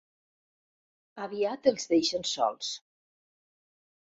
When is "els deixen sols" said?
1.73-2.71